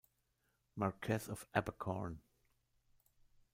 [0.77, 2.21] Marquess of Abercorn.